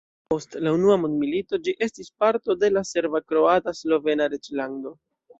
[0.33, 4.95] Post la unua mondmilito, ĝi estis parto de la Serba-Kroata-Slovena Reĝlando.